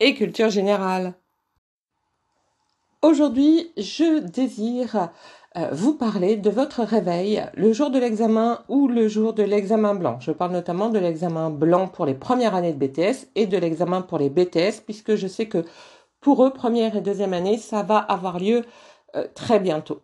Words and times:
et 0.00 0.14
culture 0.14 0.50
générale. 0.50 1.14
Aujourd'hui, 3.02 3.72
je 3.76 4.20
désire 4.20 5.10
euh, 5.56 5.68
vous 5.72 5.94
parler 5.94 6.36
de 6.36 6.50
votre 6.50 6.82
réveil 6.82 7.44
le 7.54 7.72
jour 7.72 7.90
de 7.90 7.98
l'examen 7.98 8.64
ou 8.68 8.88
le 8.88 9.08
jour 9.08 9.32
de 9.32 9.42
l'examen 9.42 9.94
blanc. 9.94 10.18
Je 10.20 10.32
parle 10.32 10.52
notamment 10.52 10.88
de 10.88 10.98
l'examen 10.98 11.50
blanc 11.50 11.88
pour 11.88 12.04
les 12.04 12.14
premières 12.14 12.54
années 12.54 12.72
de 12.72 12.86
BTS 12.86 13.28
et 13.34 13.46
de 13.46 13.56
l'examen 13.56 14.02
pour 14.02 14.18
les 14.18 14.30
BTS, 14.30 14.82
puisque 14.84 15.14
je 15.14 15.26
sais 15.26 15.46
que 15.46 15.64
pour 16.20 16.44
eux, 16.44 16.52
première 16.52 16.96
et 16.96 17.00
deuxième 17.00 17.32
année, 17.32 17.58
ça 17.58 17.82
va 17.82 17.98
avoir 17.98 18.38
lieu 18.38 18.64
euh, 19.14 19.26
très 19.34 19.60
bientôt. 19.60 20.02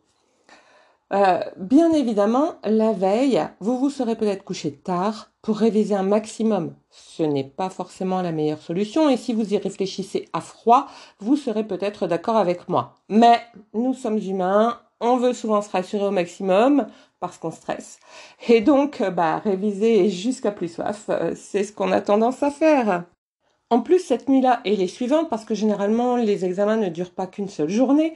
Euh, 1.14 1.40
bien 1.58 1.92
évidemment, 1.92 2.54
la 2.64 2.92
veille, 2.92 3.42
vous 3.60 3.78
vous 3.78 3.90
serez 3.90 4.16
peut-être 4.16 4.44
couché 4.44 4.72
tard 4.72 5.30
pour 5.42 5.58
réviser 5.58 5.94
un 5.94 6.02
maximum. 6.02 6.74
Ce 6.88 7.22
n'est 7.22 7.44
pas 7.44 7.68
forcément 7.68 8.22
la 8.22 8.32
meilleure 8.32 8.62
solution 8.62 9.10
et 9.10 9.18
si 9.18 9.34
vous 9.34 9.52
y 9.52 9.58
réfléchissez 9.58 10.28
à 10.32 10.40
froid, 10.40 10.86
vous 11.18 11.36
serez 11.36 11.64
peut-être 11.64 12.06
d'accord 12.06 12.36
avec 12.36 12.66
moi. 12.70 12.94
Mais 13.10 13.42
nous 13.74 13.92
sommes 13.92 14.18
humains, 14.18 14.80
on 15.00 15.18
veut 15.18 15.34
souvent 15.34 15.60
se 15.60 15.70
rassurer 15.70 16.06
au 16.06 16.10
maximum 16.10 16.86
parce 17.20 17.36
qu'on 17.36 17.50
stresse. 17.50 17.98
Et 18.48 18.62
donc, 18.62 19.02
euh, 19.02 19.10
bah, 19.10 19.38
réviser 19.38 20.08
jusqu'à 20.08 20.50
plus 20.50 20.68
soif, 20.68 21.06
euh, 21.10 21.34
c'est 21.36 21.64
ce 21.64 21.72
qu'on 21.72 21.92
a 21.92 22.00
tendance 22.00 22.42
à 22.42 22.50
faire. 22.50 23.04
En 23.72 23.80
plus, 23.80 24.00
cette 24.00 24.28
nuit-là 24.28 24.60
et 24.66 24.76
les 24.76 24.86
suivantes, 24.86 25.30
parce 25.30 25.46
que 25.46 25.54
généralement 25.54 26.16
les 26.16 26.44
examens 26.44 26.76
ne 26.76 26.90
durent 26.90 27.14
pas 27.14 27.26
qu'une 27.26 27.48
seule 27.48 27.70
journée, 27.70 28.12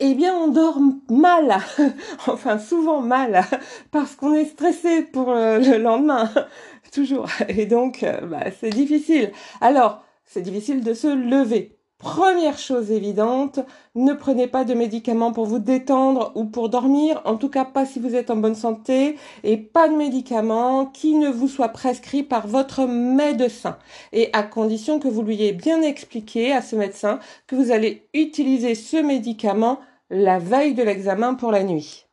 eh 0.00 0.14
bien, 0.14 0.34
on 0.34 0.48
dort 0.48 0.80
mal, 1.10 1.58
enfin 2.26 2.58
souvent 2.58 3.00
mal, 3.00 3.44
parce 3.90 4.14
qu'on 4.14 4.34
est 4.34 4.44
stressé 4.44 5.02
pour 5.02 5.32
le 5.32 5.78
lendemain, 5.78 6.30
toujours. 6.92 7.28
Et 7.48 7.66
donc, 7.66 8.02
euh, 8.02 8.20
bah, 8.22 8.44
c'est 8.60 8.70
difficile. 8.70 9.32
Alors, 9.60 10.04
c'est 10.24 10.42
difficile 10.42 10.82
de 10.84 10.94
se 10.94 11.08
lever. 11.08 11.77
Première 11.98 12.58
chose 12.58 12.92
évidente, 12.92 13.58
ne 13.96 14.12
prenez 14.12 14.46
pas 14.46 14.62
de 14.62 14.72
médicaments 14.72 15.32
pour 15.32 15.46
vous 15.46 15.58
détendre 15.58 16.30
ou 16.36 16.44
pour 16.44 16.68
dormir, 16.68 17.20
en 17.24 17.34
tout 17.34 17.48
cas 17.48 17.64
pas 17.64 17.86
si 17.86 17.98
vous 17.98 18.14
êtes 18.14 18.30
en 18.30 18.36
bonne 18.36 18.54
santé, 18.54 19.16
et 19.42 19.56
pas 19.56 19.88
de 19.88 19.96
médicaments 19.96 20.86
qui 20.86 21.14
ne 21.14 21.28
vous 21.28 21.48
soient 21.48 21.70
prescrits 21.70 22.22
par 22.22 22.46
votre 22.46 22.86
médecin, 22.86 23.78
et 24.12 24.30
à 24.32 24.44
condition 24.44 25.00
que 25.00 25.08
vous 25.08 25.22
lui 25.22 25.34
ayez 25.34 25.52
bien 25.52 25.82
expliqué 25.82 26.52
à 26.52 26.62
ce 26.62 26.76
médecin 26.76 27.18
que 27.48 27.56
vous 27.56 27.72
allez 27.72 28.06
utiliser 28.14 28.76
ce 28.76 28.98
médicament 28.98 29.80
la 30.08 30.38
veille 30.38 30.74
de 30.74 30.84
l'examen 30.84 31.34
pour 31.34 31.50
la 31.50 31.64
nuit. 31.64 32.04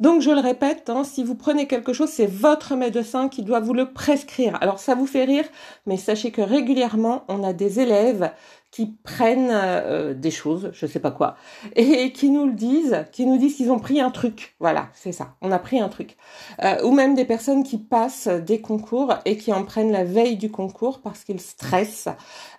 Donc 0.00 0.22
je 0.22 0.32
le 0.32 0.40
répète, 0.40 0.90
hein, 0.90 1.04
si 1.04 1.22
vous 1.22 1.36
prenez 1.36 1.68
quelque 1.68 1.92
chose, 1.92 2.10
c'est 2.10 2.26
votre 2.26 2.74
médecin 2.74 3.28
qui 3.28 3.42
doit 3.42 3.60
vous 3.60 3.74
le 3.74 3.92
prescrire. 3.92 4.58
Alors 4.60 4.80
ça 4.80 4.96
vous 4.96 5.06
fait 5.06 5.24
rire, 5.24 5.44
mais 5.86 5.96
sachez 5.96 6.32
que 6.32 6.42
régulièrement, 6.42 7.22
on 7.28 7.44
a 7.44 7.52
des 7.52 7.78
élèves 7.78 8.32
qui 8.74 8.96
prennent 9.04 9.52
euh, 9.52 10.14
des 10.14 10.32
choses, 10.32 10.70
je 10.72 10.86
sais 10.86 10.98
pas 10.98 11.12
quoi, 11.12 11.36
et 11.76 12.10
qui 12.10 12.28
nous 12.28 12.46
le 12.46 12.54
disent, 12.54 13.04
qui 13.12 13.24
nous 13.24 13.38
disent 13.38 13.54
qu'ils 13.54 13.70
ont 13.70 13.78
pris 13.78 14.00
un 14.00 14.10
truc. 14.10 14.56
Voilà, 14.58 14.88
c'est 14.94 15.12
ça, 15.12 15.36
on 15.42 15.52
a 15.52 15.60
pris 15.60 15.78
un 15.78 15.88
truc. 15.88 16.16
Euh, 16.64 16.82
ou 16.82 16.90
même 16.90 17.14
des 17.14 17.24
personnes 17.24 17.62
qui 17.62 17.78
passent 17.78 18.26
des 18.26 18.60
concours 18.60 19.14
et 19.26 19.36
qui 19.36 19.52
en 19.52 19.62
prennent 19.62 19.92
la 19.92 20.02
veille 20.02 20.36
du 20.36 20.50
concours 20.50 21.02
parce 21.02 21.22
qu'ils 21.22 21.40
stressent. 21.40 22.08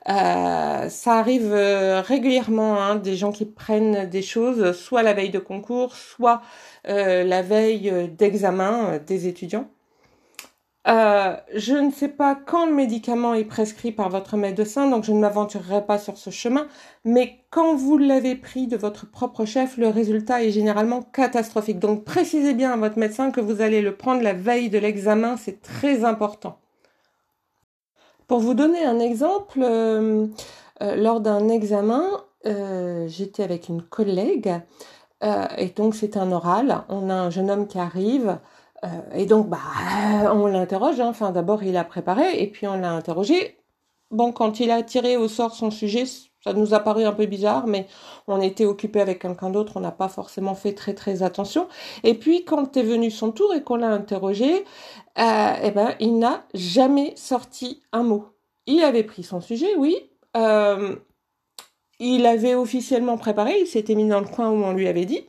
Euh, 0.08 0.88
ça 0.88 1.14
arrive 1.16 1.52
régulièrement, 1.52 2.82
hein, 2.82 2.96
des 2.96 3.18
gens 3.18 3.34
qui 3.34 3.46
prennent 3.46 4.10
des 4.10 4.22
choses, 4.22 4.72
soit 4.72 5.04
la 5.04 5.14
veille 5.14 5.32
de 5.32 5.40
concours, 5.40 5.96
soit 5.96 6.42
la 6.86 7.42
veille 7.42 8.10
d'examen 8.16 9.00
des 9.06 9.28
étudiants. 9.28 9.68
Euh, 10.88 11.36
je 11.56 11.74
ne 11.74 11.90
sais 11.90 12.10
pas 12.10 12.36
quand 12.36 12.68
le 12.68 12.74
médicament 12.74 13.34
est 13.34 13.46
prescrit 13.46 13.92
par 13.92 14.10
votre 14.10 14.38
médecin, 14.38 14.88
donc 14.88 15.04
je 15.04 15.14
ne 15.14 15.20
m'aventurerai 15.20 15.84
pas 15.84 15.98
sur 15.98 16.18
ce 16.18 16.30
chemin, 16.30 16.68
mais 17.04 17.40
quand 17.50 17.76
vous 17.76 17.98
l'avez 17.98 18.36
pris 18.36 18.68
de 18.68 18.78
votre 18.78 19.10
propre 19.10 19.46
chef, 19.46 19.78
le 19.78 19.88
résultat 19.88 20.44
est 20.44 20.52
généralement 20.52 21.02
catastrophique. 21.02 21.80
Donc 21.80 22.04
précisez 22.04 22.54
bien 22.54 22.72
à 22.72 22.78
votre 22.78 23.00
médecin 23.00 23.32
que 23.32 23.42
vous 23.42 23.62
allez 23.62 23.82
le 23.82 23.96
prendre 23.96 24.22
la 24.22 24.34
veille 24.34 24.70
de 24.70 24.78
l'examen, 24.78 25.38
c'est 25.38 25.62
très 25.62 26.04
important. 26.04 26.60
Pour 28.28 28.40
vous 28.40 28.54
donner 28.54 28.86
un 28.86 29.00
exemple, 29.00 29.62
euh, 29.64 30.28
euh, 30.84 30.96
lors 30.96 31.20
d'un 31.20 31.50
examen, 31.50 32.04
j'étais 33.08 33.42
avec 33.42 33.70
une 33.70 33.82
collègue, 33.82 34.54
et 35.58 35.70
donc 35.76 35.96
c'est 35.96 36.16
un 36.16 36.32
oral, 36.32 36.84
on 36.90 37.10
a 37.10 37.16
un 37.16 37.32
jeune 37.32 37.50
homme 37.50 37.66
qui 37.66 37.80
arrive, 37.80 38.38
euh, 38.84 38.88
et 39.14 39.26
donc, 39.26 39.48
bah, 39.48 39.58
on 40.34 40.48
l'interroge. 40.48 41.00
Hein. 41.00 41.08
Enfin, 41.08 41.32
d'abord, 41.32 41.64
il 41.64 41.78
a 41.78 41.84
préparé 41.84 42.42
et 42.42 42.48
puis 42.48 42.68
on 42.68 42.78
l'a 42.78 42.92
interrogé. 42.92 43.58
Bon, 44.12 44.32
quand 44.32 44.60
il 44.60 44.72
a 44.72 44.84
tiré 44.84 45.18
au 45.18 45.28
sort 45.28 45.56
son 45.56 45.72
sujet, 45.72 46.06
ça 46.44 46.54
nous 46.54 46.76
a 46.76 46.80
paru 46.80 47.06
un 47.06 47.12
peu 47.12 47.26
bizarre, 47.26 47.66
mais 47.66 47.88
on 48.28 48.40
était 48.40 48.66
occupé 48.66 49.02
avec 49.02 49.20
quelqu'un 49.20 49.50
d'autre, 49.50 49.74
on 49.78 49.80
n'a 49.80 49.92
pas 49.92 50.10
forcément 50.10 50.54
fait 50.54 50.74
très 50.74 50.94
très 50.94 51.24
attention. 51.24 51.68
Et 52.04 52.14
puis, 52.14 52.46
quand 52.46 52.78
est 52.78 52.84
venu 52.84 53.10
son 53.10 53.32
tour 53.32 53.54
et 53.54 53.64
qu'on 53.64 53.78
l'a 53.78 53.90
interrogé, 53.90 54.64
euh, 55.18 55.54
eh 55.64 55.72
ben, 55.72 55.96
il 56.00 56.20
n'a 56.20 56.44
jamais 56.54 57.14
sorti 57.16 57.82
un 57.92 58.04
mot. 58.04 58.28
Il 58.68 58.84
avait 58.84 59.04
pris 59.04 59.24
son 59.24 59.42
sujet, 59.42 59.76
oui. 59.76 59.98
Euh, 60.38 60.96
il 62.00 62.26
avait 62.28 62.54
officiellement 62.54 63.18
préparé, 63.18 63.62
il 63.62 63.68
s'était 63.68 63.96
mis 63.96 64.08
dans 64.08 64.20
le 64.20 64.28
coin 64.28 64.50
où 64.50 64.64
on 64.64 64.74
lui 64.74 64.88
avait 64.88 65.06
dit. 65.06 65.28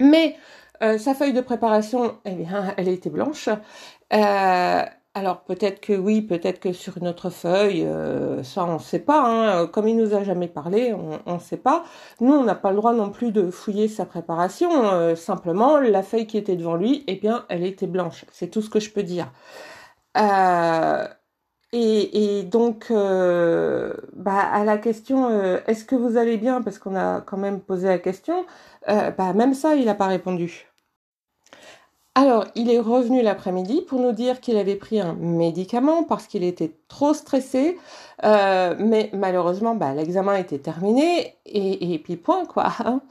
Mais 0.00 0.36
euh, 0.82 0.98
sa 0.98 1.14
feuille 1.14 1.32
de 1.32 1.40
préparation, 1.40 2.18
eh 2.24 2.32
bien, 2.32 2.74
elle 2.76 2.88
était 2.88 3.10
blanche. 3.10 3.48
Euh, 4.12 4.82
alors 5.14 5.40
peut-être 5.44 5.80
que 5.80 5.94
oui, 5.94 6.20
peut-être 6.22 6.60
que 6.60 6.72
sur 6.72 6.98
une 6.98 7.08
autre 7.08 7.30
feuille, 7.30 7.84
euh, 7.84 8.42
ça 8.42 8.64
on 8.64 8.74
ne 8.74 8.78
sait 8.78 8.98
pas. 8.98 9.22
Hein. 9.24 9.66
Comme 9.66 9.88
il 9.88 9.96
nous 9.96 10.14
a 10.14 10.22
jamais 10.22 10.48
parlé, 10.48 10.94
on 10.94 11.34
ne 11.34 11.38
sait 11.38 11.56
pas. 11.56 11.84
Nous, 12.20 12.32
on 12.32 12.44
n'a 12.44 12.54
pas 12.54 12.70
le 12.70 12.76
droit 12.76 12.92
non 12.92 13.10
plus 13.10 13.32
de 13.32 13.50
fouiller 13.50 13.88
sa 13.88 14.04
préparation. 14.04 15.16
simplement, 15.16 15.78
la 15.78 16.02
feuille 16.02 16.26
qui 16.26 16.36
était 16.38 16.56
devant 16.56 16.76
lui, 16.76 17.04
eh 17.06 17.16
bien, 17.16 17.46
elle 17.48 17.64
était 17.64 17.86
blanche. 17.86 18.26
C'est 18.32 18.48
tout 18.48 18.60
ce 18.62 18.70
que 18.70 18.80
je 18.80 18.90
peux 18.90 19.02
dire. 19.02 19.32
Et, 21.78 22.42
donc, 22.44 22.86
bah, 22.90 24.38
à 24.38 24.64
la 24.64 24.78
question, 24.78 25.28
est-ce 25.66 25.84
que 25.84 25.94
vous 25.94 26.16
allez 26.16 26.38
bien? 26.38 26.62
Parce 26.62 26.78
qu'on 26.78 26.96
a 26.96 27.20
quand 27.20 27.36
même 27.36 27.60
posé 27.60 27.88
la 27.88 27.98
question. 27.98 28.46
Euh, 28.88 29.10
bah, 29.10 29.32
même 29.32 29.54
ça, 29.54 29.74
il 29.74 29.86
n'a 29.86 29.94
pas 29.94 30.06
répondu. 30.06 30.66
Alors, 32.14 32.46
il 32.54 32.70
est 32.70 32.80
revenu 32.80 33.20
l'après-midi 33.20 33.82
pour 33.82 34.00
nous 34.00 34.12
dire 34.12 34.40
qu'il 34.40 34.56
avait 34.56 34.76
pris 34.76 35.00
un 35.00 35.12
médicament 35.14 36.02
parce 36.04 36.26
qu'il 36.26 36.44
était 36.44 36.72
trop 36.88 37.12
stressé, 37.12 37.76
euh, 38.24 38.74
mais 38.78 39.10
malheureusement, 39.12 39.74
bah, 39.74 39.92
l'examen 39.92 40.36
était 40.36 40.58
terminé 40.58 41.36
et, 41.44 41.98
puis 42.02 42.16
point 42.16 42.46
quoi. 42.46 42.68
Hein. 42.78 43.02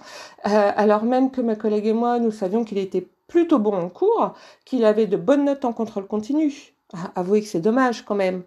Euh, 0.47 0.72
alors 0.76 1.03
même 1.03 1.30
que 1.30 1.42
ma 1.42 1.56
collègue 1.56 1.86
et 1.86 1.94
moi, 1.94 2.18
nous 2.18 2.32
savions 2.32 2.64
qu'il 2.64 2.80
était 2.80 3.08
plutôt 3.28 3.59
bon 3.59 3.76
en 3.76 3.90
cours, 3.90 4.34
qu'il 4.66 4.84
avait 4.86 5.06
de 5.06 5.18
bonnes 5.18 5.46
notes 5.46 5.66
en 5.66 5.74
contrôle 5.74 6.08
continu. 6.08 6.75
Ah, 6.94 7.12
avouez 7.16 7.41
que 7.41 7.47
c'est 7.47 7.62
dommage 7.62 8.06
quand 8.06 8.16
même. 8.16 8.44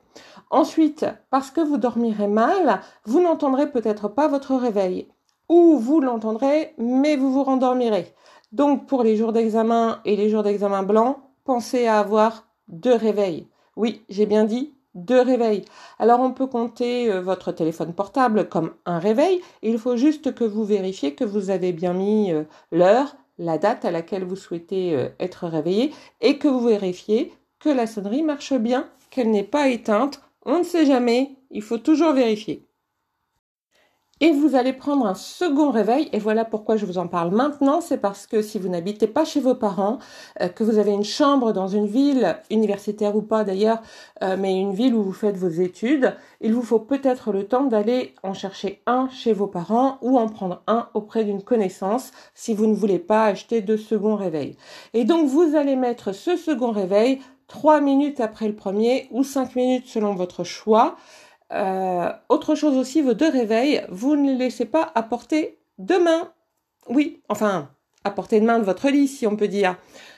Ensuite, 0.50 1.06
parce 1.30 1.50
que 1.50 1.60
vous 1.60 1.76
dormirez 1.76 2.28
mal, 2.28 2.80
vous 3.04 3.20
n'entendrez 3.20 3.70
peut-être 3.70 4.08
pas 4.08 4.28
votre 4.28 4.54
réveil 4.54 5.08
ou 5.48 5.78
vous 5.78 6.00
l'entendrez, 6.00 6.74
mais 6.78 7.16
vous 7.16 7.32
vous 7.32 7.42
rendormirez. 7.42 8.14
Donc 8.52 8.86
pour 8.86 9.02
les 9.02 9.16
jours 9.16 9.32
d'examen 9.32 10.00
et 10.04 10.16
les 10.16 10.28
jours 10.28 10.42
d'examen 10.42 10.82
blanc, 10.82 11.20
pensez 11.44 11.86
à 11.86 11.98
avoir 11.98 12.46
deux 12.68 12.94
réveils. 12.94 13.48
Oui, 13.76 14.04
j'ai 14.08 14.26
bien 14.26 14.44
dit 14.44 14.74
deux 14.94 15.20
réveils. 15.20 15.64
Alors 15.98 16.20
on 16.20 16.32
peut 16.32 16.46
compter 16.46 17.10
euh, 17.10 17.20
votre 17.20 17.52
téléphone 17.52 17.92
portable 17.92 18.48
comme 18.48 18.72
un 18.86 18.98
réveil. 18.98 19.40
Il 19.62 19.78
faut 19.78 19.96
juste 19.96 20.34
que 20.34 20.44
vous 20.44 20.64
vérifiez 20.64 21.14
que 21.14 21.24
vous 21.24 21.50
avez 21.50 21.72
bien 21.72 21.92
mis 21.92 22.32
euh, 22.32 22.44
l'heure, 22.72 23.16
la 23.38 23.58
date 23.58 23.84
à 23.84 23.90
laquelle 23.90 24.24
vous 24.24 24.36
souhaitez 24.36 24.94
euh, 24.94 25.08
être 25.20 25.46
réveillé 25.46 25.92
et 26.20 26.38
que 26.38 26.48
vous 26.48 26.66
vérifiez 26.66 27.32
que 27.60 27.68
la 27.68 27.86
sonnerie 27.86 28.22
marche 28.22 28.54
bien, 28.54 28.88
qu'elle 29.10 29.30
n'est 29.30 29.42
pas 29.42 29.68
éteinte. 29.68 30.20
On 30.44 30.58
ne 30.58 30.64
sait 30.64 30.86
jamais, 30.86 31.36
il 31.50 31.62
faut 31.62 31.78
toujours 31.78 32.12
vérifier. 32.12 32.68
Et 34.20 34.32
vous 34.32 34.56
allez 34.56 34.72
prendre 34.72 35.06
un 35.06 35.14
second 35.14 35.70
réveil, 35.70 36.08
et 36.12 36.18
voilà 36.18 36.44
pourquoi 36.44 36.76
je 36.76 36.84
vous 36.84 36.98
en 36.98 37.06
parle 37.06 37.30
maintenant, 37.32 37.80
c'est 37.80 37.98
parce 37.98 38.26
que 38.26 38.42
si 38.42 38.58
vous 38.58 38.68
n'habitez 38.68 39.06
pas 39.06 39.24
chez 39.24 39.38
vos 39.38 39.54
parents, 39.54 39.98
euh, 40.40 40.48
que 40.48 40.64
vous 40.64 40.78
avez 40.78 40.90
une 40.90 41.04
chambre 41.04 41.52
dans 41.52 41.68
une 41.68 41.86
ville, 41.86 42.36
universitaire 42.50 43.14
ou 43.14 43.22
pas 43.22 43.44
d'ailleurs, 43.44 43.80
euh, 44.24 44.36
mais 44.36 44.58
une 44.58 44.74
ville 44.74 44.94
où 44.94 45.04
vous 45.04 45.12
faites 45.12 45.36
vos 45.36 45.48
études, 45.48 46.16
il 46.40 46.52
vous 46.52 46.62
faut 46.62 46.80
peut-être 46.80 47.30
le 47.30 47.44
temps 47.44 47.64
d'aller 47.64 48.14
en 48.24 48.34
chercher 48.34 48.82
un 48.86 49.08
chez 49.08 49.32
vos 49.32 49.46
parents 49.46 49.98
ou 50.02 50.18
en 50.18 50.28
prendre 50.28 50.62
un 50.66 50.88
auprès 50.94 51.22
d'une 51.22 51.42
connaissance 51.42 52.10
si 52.34 52.54
vous 52.54 52.66
ne 52.66 52.74
voulez 52.74 52.98
pas 52.98 53.26
acheter 53.26 53.60
de 53.60 53.76
second 53.76 54.16
réveil. 54.16 54.56
Et 54.94 55.04
donc 55.04 55.28
vous 55.28 55.54
allez 55.54 55.76
mettre 55.76 56.12
ce 56.12 56.36
second 56.36 56.72
réveil 56.72 57.20
trois 57.48 57.80
minutes 57.80 58.20
après 58.20 58.46
le 58.46 58.54
premier 58.54 59.08
ou 59.10 59.24
cinq 59.24 59.56
minutes 59.56 59.88
selon 59.88 60.14
votre 60.14 60.44
choix. 60.44 60.96
Euh, 61.52 62.12
autre 62.28 62.54
chose 62.54 62.76
aussi, 62.76 63.02
vos 63.02 63.14
deux 63.14 63.30
réveils, 63.30 63.84
vous 63.88 64.16
ne 64.16 64.30
les 64.30 64.36
laissez 64.36 64.66
pas 64.66 64.92
à 64.94 65.02
portée 65.02 65.58
de 65.78 65.96
main. 65.96 66.30
Oui, 66.88 67.22
enfin, 67.28 67.70
à 68.04 68.10
portée 68.10 68.38
de 68.38 68.46
main 68.46 68.58
de 68.58 68.64
votre 68.64 68.88
lit, 68.90 69.08
si 69.08 69.26
on 69.26 69.34
peut 69.34 69.48
dire. 69.48 69.76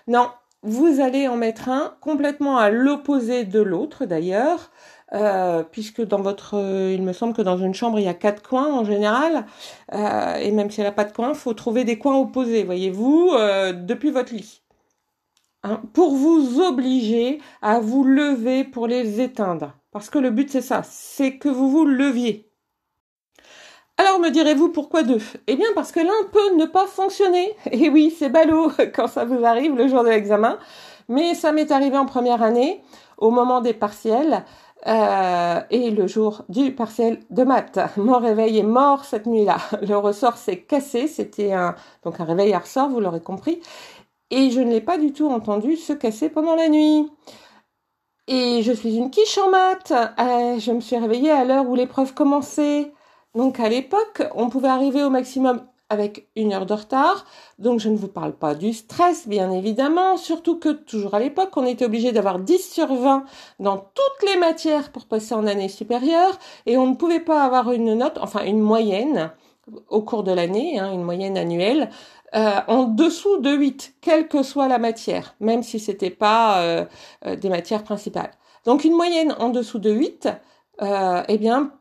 Non, 0.09 0.29
vous 0.62 1.00
allez 1.00 1.29
en 1.29 1.37
mettre 1.37 1.69
un 1.69 1.94
complètement 2.00 2.59
à 2.59 2.69
l'opposé 2.71 3.44
de 3.44 3.61
l'autre 3.61 4.06
d'ailleurs, 4.06 4.71
euh, 5.12 5.62
puisque 5.62 6.03
dans 6.03 6.21
votre, 6.21 6.56
euh, 6.56 6.93
il 6.93 7.03
me 7.03 7.12
semble 7.12 7.33
que 7.33 7.43
dans 7.43 7.59
une 7.59 7.75
chambre 7.75 7.99
il 8.00 8.05
y 8.05 8.09
a 8.09 8.15
quatre 8.15 8.43
coins 8.43 8.73
en 8.73 8.85
général, 8.85 9.47
et 9.93 10.50
même 10.50 10.71
si 10.71 10.81
elle 10.81 10.87
n'a 10.87 10.93
pas 10.93 11.05
de 11.05 11.12
coin, 11.12 11.35
faut 11.35 11.55
trouver 11.55 11.85
des 11.85 11.99
coins 11.99 12.19
opposés, 12.19 12.65
voyez-vous, 12.65 13.31
depuis 13.73 14.11
votre 14.11 14.35
lit. 14.35 14.62
Hein, 15.62 15.83
pour 15.93 16.15
vous 16.15 16.61
obliger 16.61 17.39
à 17.61 17.81
vous 17.81 18.03
lever 18.03 18.65
pour 18.65 18.87
les 18.87 19.21
éteindre. 19.21 19.75
Parce 19.93 20.09
que 20.09 20.19
le 20.19 20.31
but 20.31 20.49
c'est 20.51 20.62
ça, 20.62 20.83
c'est 20.83 21.37
que 21.37 21.51
vous 21.51 21.71
vous 21.71 21.85
leviez. 21.85 22.51
Alors 23.99 24.19
me 24.21 24.31
direz-vous 24.31 24.71
pourquoi 24.71 25.03
deux? 25.03 25.21
Eh 25.47 25.57
bien 25.57 25.69
parce 25.75 25.93
que 25.93 26.01
l'un 26.01 26.29
peut 26.33 26.57
ne 26.57 26.65
pas 26.65 26.87
fonctionner. 26.87 27.55
Et 27.73 27.91
oui, 27.91 28.15
c'est 28.17 28.31
ballot 28.31 28.73
quand 28.95 29.09
ça 29.09 29.27
vous 29.27 29.45
arrive 29.45 29.77
le 29.77 29.89
jour 29.89 30.03
de 30.03 30.09
l'examen. 30.09 30.59
Mais 31.09 31.35
ça 31.35 31.53
m'est 31.53 31.71
arrivé 31.71 31.99
en 31.99 32.07
première 32.07 32.43
année, 32.43 32.83
au 33.19 33.31
moment 33.31 33.61
des 33.61 33.75
partiels. 33.75 34.45
Euh, 34.87 35.61
et 35.69 35.91
le 35.91 36.07
jour 36.07 36.45
du 36.49 36.75
partiel 36.75 37.21
de 37.29 37.45
maths. 37.45 37.79
Mon 37.99 38.19
réveil 38.19 38.59
est 38.59 38.62
mort 38.62 39.05
cette 39.05 39.27
nuit-là. 39.27 39.59
Le 39.83 39.97
ressort 39.99 40.39
s'est 40.39 40.61
cassé. 40.61 41.07
C'était 41.07 41.53
un 41.53 41.75
donc 42.03 42.19
un 42.19 42.25
réveil 42.25 42.55
à 42.55 42.61
ressort, 42.61 42.89
vous 42.89 43.01
l'aurez 43.01 43.21
compris. 43.21 43.61
Et 44.31 44.50
je 44.50 44.61
ne 44.61 44.71
l'ai 44.71 44.81
pas 44.81 44.99
du 44.99 45.12
tout 45.12 45.29
entendu 45.29 45.77
se 45.77 45.93
casser 45.93 46.29
pendant 46.29 46.55
la 46.55 46.69
nuit. 46.69 47.11
Et 48.29 48.62
je 48.62 48.73
suis 48.73 48.97
une 48.97 49.11
quiche 49.11 49.38
en 49.38 49.50
maths. 49.50 49.93
Euh, 49.93 50.59
je 50.59 50.71
me 50.71 50.81
suis 50.81 50.97
réveillée 50.97 51.32
à 51.32 51.44
l'heure 51.44 51.69
où 51.69 51.75
l'épreuve 51.75 52.15
commençait. 52.15 52.93
Donc 53.35 53.59
à 53.59 53.69
l'époque, 53.69 54.23
on 54.35 54.49
pouvait 54.49 54.69
arriver 54.69 55.03
au 55.03 55.11
maximum 55.11 55.62
avec 55.88 56.29
une 56.37 56.53
heure 56.53 56.65
de 56.65 56.75
retard. 56.75 57.27
Donc 57.59 57.81
je 57.81 57.88
ne 57.88 57.97
vous 57.97 58.09
parle 58.09 58.32
pas 58.32 58.55
du 58.55 58.73
stress, 58.73 59.27
bien 59.27 59.50
évidemment. 59.50 60.17
Surtout 60.17 60.59
que 60.59 60.69
toujours 60.69 61.15
à 61.15 61.19
l'époque, 61.19 61.56
on 61.56 61.67
était 61.67 61.85
obligé 61.85 62.12
d'avoir 62.12 62.38
10 62.38 62.73
sur 62.73 62.94
20 62.94 63.25
dans 63.59 63.79
toutes 63.79 64.31
les 64.31 64.38
matières 64.38 64.93
pour 64.93 65.06
passer 65.06 65.35
en 65.35 65.47
année 65.47 65.69
supérieure. 65.69 66.38
Et 66.67 66.79
on 66.79 66.87
ne 66.87 66.94
pouvait 66.94 67.21
pas 67.21 67.43
avoir 67.43 67.73
une 67.73 67.94
note, 67.94 68.19
enfin 68.21 68.44
une 68.44 68.61
moyenne 68.61 69.33
au 69.88 70.03
cours 70.03 70.23
de 70.23 70.33
l'année, 70.33 70.79
hein, 70.79 70.93
une 70.93 71.03
moyenne 71.03 71.37
annuelle, 71.37 71.91
euh, 72.35 72.61
en 72.69 72.85
dessous 72.85 73.38
de 73.38 73.50
8, 73.50 73.94
quelle 74.00 74.29
que 74.29 74.43
soit 74.43 74.69
la 74.69 74.79
matière, 74.79 75.35
même 75.41 75.62
si 75.62 75.81
c'était 75.81 76.11
pas 76.11 76.61
euh, 76.61 76.85
euh, 77.27 77.35
des 77.35 77.49
matières 77.49 77.82
principales. 77.82 78.31
Donc 78.65 78.85
une 78.85 78.94
moyenne 78.94 79.35
en 79.38 79.49
dessous 79.49 79.79
de 79.79 79.91
8, 79.91 80.29
eh 81.29 81.38
bien, 81.38 81.73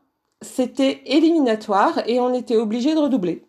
c'était 0.42 1.02
éliminatoire 1.06 2.02
et 2.06 2.20
on 2.20 2.34
était 2.34 2.56
obligé 2.56 2.94
de 2.94 3.00
redoubler. 3.00 3.46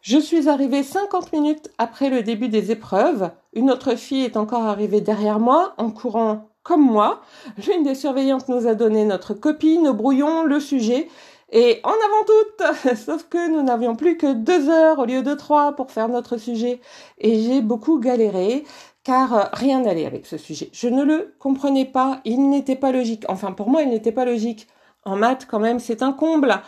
Je 0.00 0.18
suis 0.18 0.48
arrivée 0.48 0.82
50 0.82 1.32
minutes 1.32 1.70
après 1.78 2.08
le 2.08 2.22
début 2.22 2.48
des 2.48 2.70
épreuves. 2.70 3.30
Une 3.52 3.70
autre 3.70 3.96
fille 3.96 4.24
est 4.24 4.36
encore 4.36 4.64
arrivée 4.64 5.00
derrière 5.00 5.40
moi 5.40 5.74
en 5.78 5.90
courant 5.90 6.50
comme 6.62 6.84
moi. 6.84 7.22
L'une 7.66 7.82
des 7.82 7.94
surveillantes 7.94 8.48
nous 8.48 8.66
a 8.68 8.74
donné 8.74 9.04
notre 9.04 9.34
copie, 9.34 9.78
nos 9.78 9.94
brouillons, 9.94 10.44
le 10.44 10.60
sujet 10.60 11.08
et 11.50 11.80
en 11.82 11.90
avant 11.90 12.24
toute, 12.26 12.96
sauf 12.96 13.24
que 13.28 13.50
nous 13.50 13.62
n'avions 13.62 13.96
plus 13.96 14.16
que 14.16 14.34
deux 14.34 14.68
heures 14.68 14.98
au 14.98 15.06
lieu 15.06 15.22
de 15.22 15.34
trois 15.34 15.72
pour 15.72 15.90
faire 15.90 16.08
notre 16.08 16.36
sujet. 16.36 16.80
Et 17.18 17.40
j'ai 17.40 17.62
beaucoup 17.62 17.98
galéré, 17.98 18.64
car 19.02 19.34
euh, 19.34 19.44
rien 19.52 19.80
n'allait 19.80 20.04
avec 20.04 20.26
ce 20.26 20.36
sujet. 20.36 20.68
Je 20.72 20.88
ne 20.88 21.02
le 21.02 21.34
comprenais 21.38 21.86
pas, 21.86 22.20
il 22.24 22.50
n'était 22.50 22.76
pas 22.76 22.92
logique. 22.92 23.24
Enfin, 23.28 23.52
pour 23.52 23.70
moi, 23.70 23.82
il 23.82 23.88
n'était 23.88 24.12
pas 24.12 24.26
logique. 24.26 24.66
En 25.04 25.16
maths, 25.16 25.46
quand 25.46 25.60
même, 25.60 25.78
c'est 25.78 26.02
un 26.02 26.12
comble. 26.12 26.60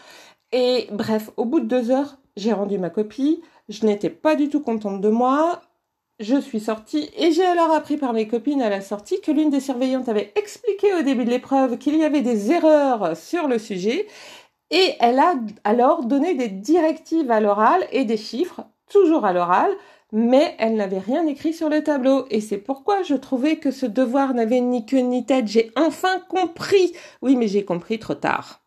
Et 0.52 0.88
bref, 0.92 1.30
au 1.36 1.44
bout 1.44 1.60
de 1.60 1.66
deux 1.66 1.90
heures, 1.90 2.16
j'ai 2.36 2.52
rendu 2.52 2.78
ma 2.78 2.90
copie. 2.90 3.42
Je 3.68 3.84
n'étais 3.84 4.10
pas 4.10 4.34
du 4.34 4.48
tout 4.48 4.60
contente 4.60 5.00
de 5.02 5.08
moi. 5.10 5.60
Je 6.20 6.38
suis 6.38 6.60
sortie 6.60 7.08
et 7.16 7.32
j'ai 7.32 7.46
alors 7.46 7.72
appris 7.72 7.96
par 7.96 8.12
mes 8.12 8.28
copines 8.28 8.60
à 8.60 8.68
la 8.68 8.82
sortie 8.82 9.22
que 9.22 9.30
l'une 9.30 9.48
des 9.48 9.60
surveillantes 9.60 10.08
avait 10.10 10.34
expliqué 10.36 10.92
au 10.92 11.00
début 11.00 11.24
de 11.24 11.30
l'épreuve 11.30 11.78
qu'il 11.78 11.96
y 11.96 12.04
avait 12.04 12.20
des 12.20 12.52
erreurs 12.52 13.16
sur 13.16 13.48
le 13.48 13.58
sujet 13.58 14.06
et 14.70 14.94
elle 15.00 15.18
a 15.18 15.34
alors 15.64 16.04
donné 16.04 16.34
des 16.34 16.48
directives 16.48 17.30
à 17.30 17.40
l'oral 17.40 17.84
et 17.92 18.04
des 18.04 18.16
chiffres, 18.16 18.62
toujours 18.88 19.24
à 19.24 19.32
l'oral, 19.32 19.70
mais 20.12 20.54
elle 20.58 20.76
n'avait 20.76 20.98
rien 20.98 21.26
écrit 21.26 21.52
sur 21.52 21.68
le 21.68 21.82
tableau. 21.82 22.26
Et 22.30 22.40
c'est 22.40 22.58
pourquoi 22.58 23.02
je 23.02 23.14
trouvais 23.14 23.56
que 23.56 23.70
ce 23.70 23.86
devoir 23.86 24.34
n'avait 24.34 24.60
ni 24.60 24.86
queue 24.86 24.98
ni 24.98 25.24
tête. 25.24 25.48
J'ai 25.48 25.70
enfin 25.76 26.20
compris. 26.28 26.92
Oui, 27.22 27.36
mais 27.36 27.48
j'ai 27.48 27.64
compris 27.64 27.98
trop 27.98 28.14
tard. 28.14 28.60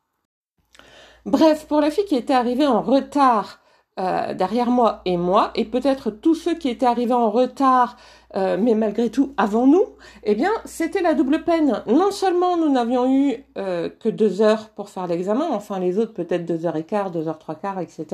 Bref, 1.26 1.68
pour 1.68 1.82
la 1.82 1.92
fille 1.92 2.06
qui 2.06 2.16
était 2.16 2.34
arrivée 2.34 2.68
en 2.68 2.82
retard 2.82 3.62
euh, 4.00 4.34
derrière 4.34 4.72
moi 4.72 5.02
et 5.06 5.18
moi, 5.18 5.52
et 5.56 5.66
peut-être 5.66 6.10
tous 6.10 6.36
ceux 6.36 6.56
qui 6.56 6.68
étaient 6.68 6.86
arrivés 6.86 7.14
en 7.14 7.30
retard 7.30 7.96
euh, 8.36 8.58
mais 8.60 8.74
malgré 8.74 9.10
tout 9.10 9.34
avant 9.38 9.68
nous, 9.68 9.86
eh 10.24 10.36
bien, 10.36 10.52
c'était 10.66 11.02
la 11.02 11.14
double 11.14 11.44
peine. 11.44 11.84
Non 11.88 12.12
seulement 12.12 12.58
nous 12.58 12.70
n'avions 12.70 13.12
eu 13.12 13.36
euh, 13.58 13.90
que 13.90 14.10
deux 14.10 14.42
heures 14.42 14.70
pour 14.70 14.90
faire 14.90 15.08
l'examen, 15.08 15.48
enfin 15.52 15.80
les 15.80 15.98
autres 15.98 16.14
peut-être 16.14 16.46
deux 16.46 16.66
heures 16.66 16.76
et 16.76 16.84
quart, 16.84 17.12
deux 17.12 17.28
heures 17.28 17.40
trois 17.40 17.56
quarts, 17.56 17.80
etc. 17.80 18.06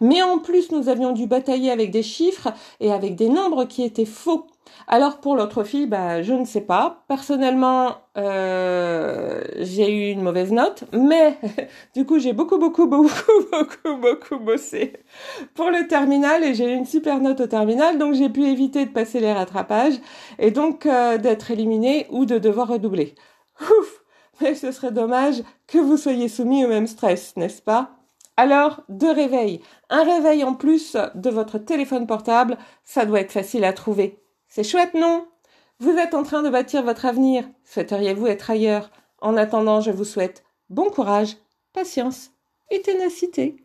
Mais 0.00 0.22
en 0.22 0.38
plus, 0.38 0.70
nous 0.70 0.88
avions 0.88 1.12
dû 1.12 1.26
batailler 1.26 1.70
avec 1.70 1.90
des 1.90 2.02
chiffres 2.02 2.52
et 2.80 2.92
avec 2.92 3.16
des 3.16 3.28
nombres 3.28 3.64
qui 3.64 3.82
étaient 3.82 4.04
faux. 4.04 4.46
Alors 4.86 5.20
pour 5.20 5.36
l'autre 5.36 5.64
fille, 5.64 5.86
bah, 5.86 6.22
je 6.22 6.32
ne 6.32 6.44
sais 6.44 6.60
pas. 6.60 7.04
Personnellement, 7.08 7.96
euh, 8.16 9.42
j'ai 9.58 9.90
eu 9.90 10.10
une 10.12 10.22
mauvaise 10.22 10.52
note, 10.52 10.84
mais 10.92 11.38
du 11.94 12.04
coup 12.04 12.18
j'ai 12.18 12.32
beaucoup 12.32 12.58
beaucoup 12.58 12.86
beaucoup 12.86 13.32
beaucoup 13.52 13.96
beaucoup 13.96 14.38
bossé 14.38 14.92
pour 15.54 15.70
le 15.70 15.86
terminal 15.86 16.44
et 16.44 16.54
j'ai 16.54 16.70
eu 16.72 16.74
une 16.74 16.86
super 16.86 17.20
note 17.20 17.40
au 17.40 17.46
terminal, 17.46 17.98
donc 17.98 18.14
j'ai 18.14 18.28
pu 18.28 18.44
éviter 18.44 18.84
de 18.86 18.90
passer 18.90 19.20
les 19.20 19.32
rattrapages 19.32 20.00
et 20.38 20.50
donc 20.50 20.86
euh, 20.86 21.18
d'être 21.18 21.50
éliminé 21.50 22.06
ou 22.10 22.24
de 22.24 22.38
devoir 22.38 22.68
redoubler. 22.68 23.14
Ouf 23.60 24.04
mais 24.40 24.54
ce 24.54 24.72
serait 24.72 24.92
dommage 24.92 25.42
que 25.66 25.78
vous 25.78 25.96
soyez 25.96 26.28
soumis 26.28 26.64
au 26.64 26.68
même 26.68 26.86
stress, 26.86 27.36
n'est-ce 27.36 27.62
pas? 27.62 27.96
Alors, 28.36 28.82
deux 28.88 29.12
réveils. 29.12 29.60
Un 29.90 30.02
réveil 30.02 30.42
en 30.42 30.54
plus 30.54 30.96
de 31.14 31.30
votre 31.30 31.58
téléphone 31.58 32.06
portable, 32.06 32.58
ça 32.82 33.06
doit 33.06 33.20
être 33.20 33.32
facile 33.32 33.64
à 33.64 33.72
trouver. 33.72 34.23
C'est 34.54 34.62
chouette, 34.62 34.94
non? 34.94 35.26
Vous 35.80 35.98
êtes 35.98 36.14
en 36.14 36.22
train 36.22 36.44
de 36.44 36.48
bâtir 36.48 36.84
votre 36.84 37.06
avenir. 37.06 37.42
Souhaiteriez-vous 37.64 38.28
être 38.28 38.52
ailleurs? 38.52 38.88
En 39.20 39.36
attendant, 39.36 39.80
je 39.80 39.90
vous 39.90 40.04
souhaite 40.04 40.44
bon 40.70 40.90
courage, 40.90 41.36
patience 41.72 42.30
et 42.70 42.80
ténacité. 42.80 43.56